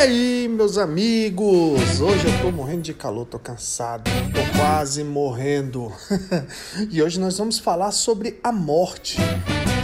[0.00, 2.00] aí, meus amigos?
[2.00, 5.92] Hoje eu tô morrendo de calor, tô cansado, tô quase morrendo.
[6.90, 9.18] e hoje nós vamos falar sobre a morte.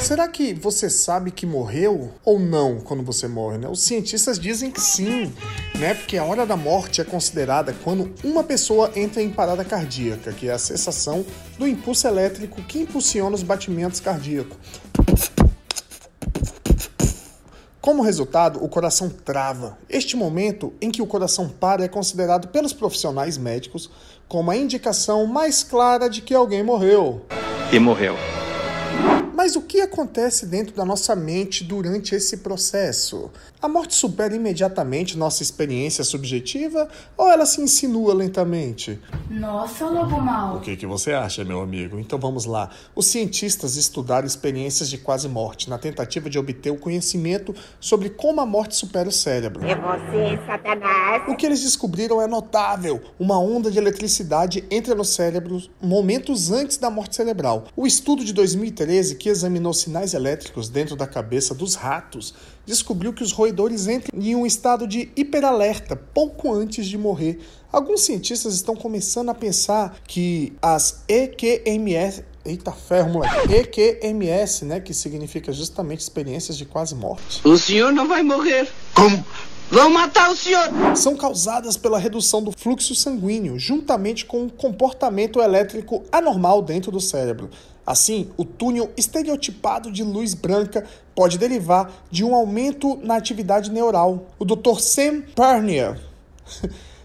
[0.01, 3.59] Será que você sabe que morreu ou não quando você morre?
[3.59, 3.69] Né?
[3.69, 5.31] Os cientistas dizem que sim,
[5.79, 5.93] né?
[5.93, 10.49] Porque a hora da morte é considerada quando uma pessoa entra em parada cardíaca, que
[10.49, 11.27] é a cessação
[11.59, 14.57] do impulso elétrico que impulsiona os batimentos cardíacos.
[17.87, 19.79] Como resultado, o coração trava.
[19.89, 23.89] Este momento em que o coração para é considerado pelos profissionais médicos
[24.27, 27.25] como a indicação mais clara de que alguém morreu.
[27.73, 28.17] E morreu.
[29.47, 33.31] Mas o que acontece dentro da nossa mente durante esse processo?
[33.63, 39.01] A morte supera imediatamente nossa experiência subjetiva ou ela se insinua lentamente?
[39.31, 40.57] Nossa, lobo mal.
[40.57, 41.97] O que, que você acha, meu amigo?
[42.01, 42.71] Então vamos lá.
[42.93, 48.41] Os cientistas estudaram experiências de quase morte na tentativa de obter o conhecimento sobre como
[48.41, 49.65] a morte supera o cérebro.
[49.65, 51.23] É você, Satanás.
[51.29, 53.01] O que eles descobriram é notável.
[53.17, 57.69] Uma onda de eletricidade entra no cérebro momentos antes da morte cerebral.
[57.77, 62.35] O estudo de 2013, que examinou sinais elétricos dentro da cabeça dos ratos,
[62.65, 67.39] descobriu que os roedores entram em um estado de hiperalerta pouco antes de morrer.
[67.71, 73.53] Alguns cientistas estão começando a pensar que as EQMS Eita ferro, moleque.
[73.53, 74.79] EQMS, né?
[74.79, 77.41] Que significa justamente experiências de quase morte.
[77.45, 78.69] O senhor não vai morrer.
[78.95, 79.25] Como?
[79.69, 80.71] Vão matar o senhor!
[80.95, 87.01] São causadas pela redução do fluxo sanguíneo, juntamente com um comportamento elétrico anormal dentro do
[87.01, 87.51] cérebro.
[87.87, 90.85] Assim, o túnel estereotipado de luz branca
[91.15, 94.27] pode derivar de um aumento na atividade neural.
[94.39, 94.81] O Dr.
[94.81, 96.01] Sam Parnier.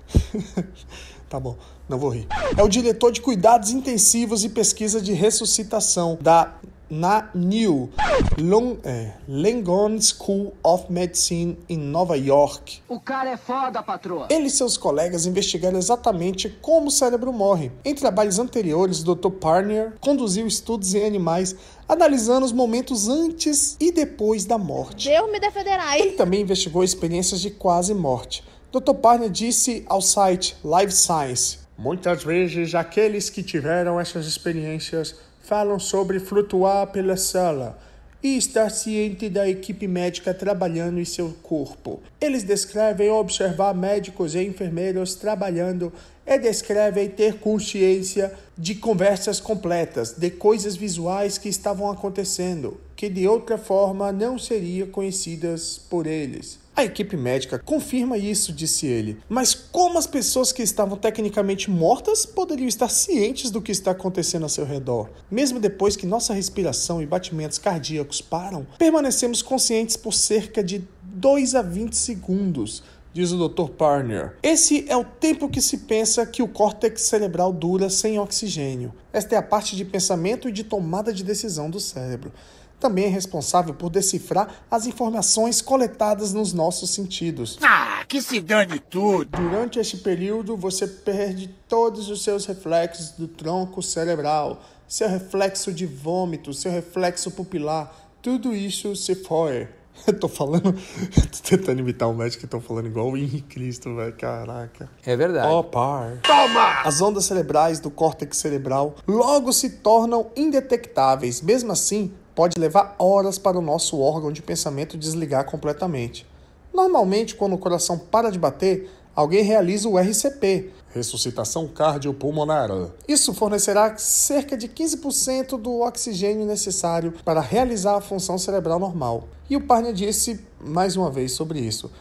[1.29, 1.55] tá bom,
[1.87, 2.27] não vou rir.
[2.57, 6.55] É o diretor de cuidados intensivos e pesquisa de ressuscitação da
[6.91, 7.89] na New
[8.37, 12.81] Long, é, Langone School of Medicine em Nova York.
[12.89, 14.27] O cara é foda, patroa.
[14.29, 17.71] Ele e seus colegas investigaram exatamente como o cérebro morre.
[17.85, 19.29] Em trabalhos anteriores, o Dr.
[19.29, 21.55] Parnier conduziu estudos em animais
[21.87, 25.07] analisando os momentos antes e depois da morte.
[25.07, 25.97] Deus me defenderá.
[25.97, 28.43] Ele também investigou experiências de quase morte.
[28.71, 28.93] Dr.
[28.95, 36.19] Parnier disse ao site Live Science: Muitas vezes aqueles que tiveram essas experiências falam sobre
[36.19, 37.77] flutuar pela sala
[38.23, 41.99] e estar ciente da equipe médica trabalhando em seu corpo.
[42.19, 45.91] Eles descrevem observar médicos e enfermeiros trabalhando
[46.25, 53.27] e descrevem ter consciência de conversas completas, de coisas visuais que estavam acontecendo, que de
[53.27, 56.59] outra forma não seriam conhecidas por eles.
[56.75, 59.17] A equipe médica confirma isso, disse ele.
[59.27, 64.43] Mas como as pessoas que estavam tecnicamente mortas poderiam estar cientes do que está acontecendo
[64.43, 65.09] ao seu redor?
[65.31, 71.55] Mesmo depois que nossa respiração e batimentos cardíacos param, permanecemos conscientes por cerca de 2
[71.55, 72.83] a 20 segundos.
[73.11, 73.71] Diz o Dr.
[73.71, 74.37] Parner.
[74.43, 78.93] Esse é o tempo que se pensa que o córtex cerebral dura sem oxigênio.
[79.11, 82.31] Esta é a parte de pensamento e de tomada de decisão do cérebro
[82.81, 87.59] também é responsável por decifrar as informações coletadas nos nossos sentidos.
[87.61, 89.37] Ah, que se dane tudo!
[89.37, 95.85] Durante este período, você perde todos os seus reflexos do tronco cerebral, seu reflexo de
[95.85, 99.67] vômito, seu reflexo pupilar, tudo isso se foi.
[100.07, 103.95] Eu tô falando, tô tentando imitar um médico que tô falando igual o Henrique Cristo,
[103.95, 104.89] velho, caraca.
[105.05, 105.47] É verdade.
[105.47, 106.17] Ó, oh, par.
[106.23, 106.81] Toma!
[106.81, 111.41] As ondas cerebrais do córtex cerebral logo se tornam indetectáveis.
[111.41, 116.25] Mesmo assim, pode levar horas para o nosso órgão de pensamento desligar completamente.
[116.73, 122.69] Normalmente, quando o coração para de bater, alguém realiza o RCP, ressuscitação cardiopulmonar.
[123.07, 129.27] Isso fornecerá cerca de 15% do oxigênio necessário para realizar a função cerebral normal.
[129.49, 131.91] E o Parnia disse mais uma vez sobre isso.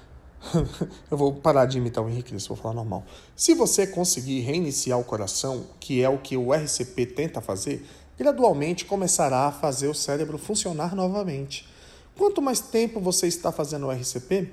[1.10, 3.04] Eu vou parar de imitar o Henrique, vou falar normal.
[3.36, 7.84] Se você conseguir reiniciar o coração, que é o que o RCP tenta fazer,
[8.20, 11.66] gradualmente começará a fazer o cérebro funcionar novamente.
[12.18, 14.50] Quanto mais tempo você está fazendo o RCP,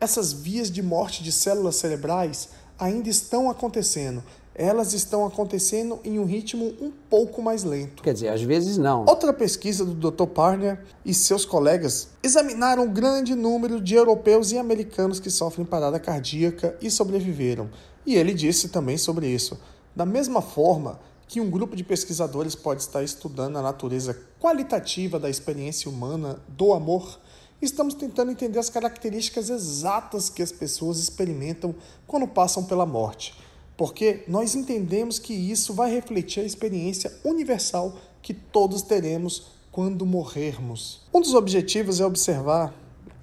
[0.00, 2.48] essas vias de morte de células cerebrais
[2.78, 4.24] ainda estão acontecendo.
[4.54, 8.02] Elas estão acontecendo em um ritmo um pouco mais lento.
[8.02, 9.04] Quer dizer, às vezes não.
[9.04, 10.26] Outra pesquisa do Dr.
[10.26, 16.00] Parner e seus colegas examinaram um grande número de europeus e americanos que sofrem parada
[16.00, 17.68] cardíaca e sobreviveram.
[18.06, 19.60] E ele disse também sobre isso.
[19.94, 20.98] Da mesma forma,
[21.30, 26.72] que um grupo de pesquisadores pode estar estudando a natureza qualitativa da experiência humana do
[26.72, 27.20] amor,
[27.62, 31.72] estamos tentando entender as características exatas que as pessoas experimentam
[32.04, 33.32] quando passam pela morte,
[33.76, 41.02] porque nós entendemos que isso vai refletir a experiência universal que todos teremos quando morrermos.
[41.14, 42.74] Um dos objetivos é observar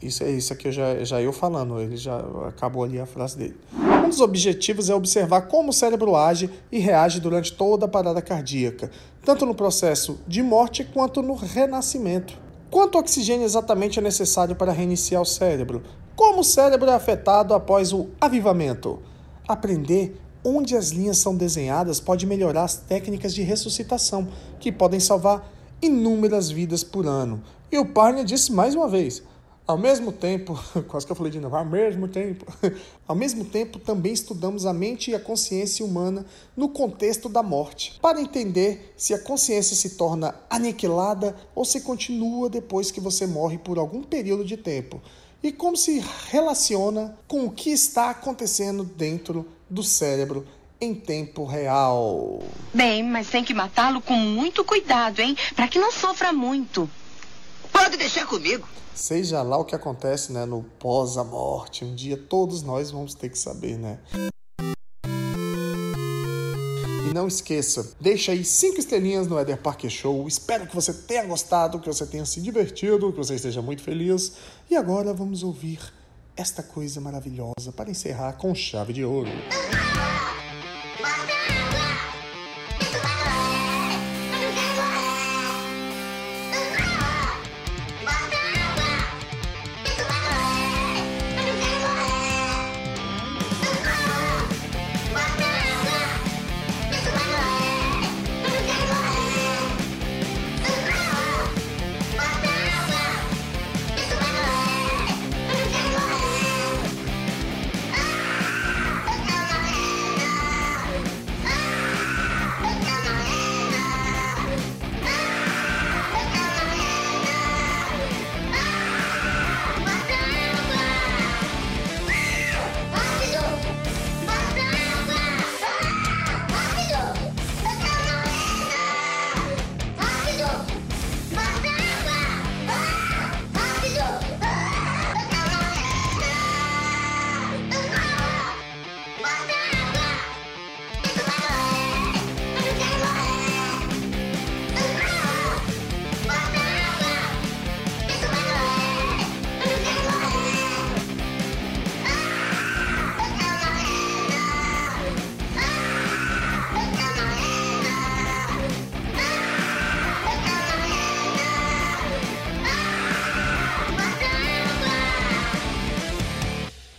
[0.02, 2.18] Isso é isso aqui eu já, já eu falando, ele já
[2.48, 3.58] acabou ali a frase dele.
[4.08, 8.22] Um dos objetivos é observar como o cérebro age e reage durante toda a parada
[8.22, 8.90] cardíaca,
[9.22, 12.40] tanto no processo de morte quanto no renascimento.
[12.72, 15.84] Quanto oxigênio exatamente é necessário para reiniciar o cérebro?
[16.16, 19.00] Como o cérebro é afetado após o avivamento?
[19.46, 25.52] Aprender onde as linhas são desenhadas pode melhorar as técnicas de ressuscitação, que podem salvar
[25.82, 27.44] inúmeras vidas por ano.
[27.70, 29.22] E o Parnia disse mais uma vez:
[29.68, 32.46] ao mesmo tempo, quase que eu falei de novo, ao mesmo tempo,
[33.06, 36.26] ao mesmo tempo também estudamos a mente e a consciência humana
[36.56, 42.50] no contexto da morte, para entender se a consciência se torna aniquilada ou se continua
[42.50, 45.02] depois que você morre por algum período de tempo,
[45.44, 50.48] e como se relaciona com o que está acontecendo dentro do cérebro
[50.80, 52.42] em tempo real.
[52.74, 55.36] Bem, mas tem que matá-lo com muito cuidado, hein?
[55.56, 56.90] Para que não sofra muito.
[57.78, 58.68] Pode deixar comigo.
[58.96, 63.14] Seja lá o que acontece, né, no pós a morte, um dia todos nós vamos
[63.14, 64.00] ter que saber, né?
[67.08, 70.28] E não esqueça, deixa aí cinco estrelinhas no Eder Parker Show.
[70.28, 74.34] Espero que você tenha gostado, que você tenha se divertido, que você esteja muito feliz.
[74.72, 75.80] E agora vamos ouvir
[76.36, 79.30] esta coisa maravilhosa para encerrar com chave de ouro.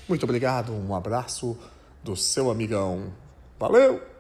[0.09, 1.57] Muito obrigado, um abraço
[2.03, 3.13] do seu amigão.
[3.59, 4.18] Valeu!